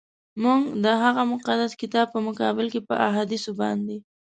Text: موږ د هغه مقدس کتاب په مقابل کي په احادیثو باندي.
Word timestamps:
موږ 0.43 0.61
د 0.83 0.85
هغه 1.03 1.21
مقدس 1.33 1.71
کتاب 1.81 2.05
په 2.13 2.19
مقابل 2.27 2.67
کي 2.73 2.79
په 2.87 2.95
احادیثو 3.09 3.51
باندي. 3.59 3.97